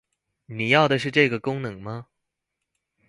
[0.47, 2.07] 你要的是這個功能嗎？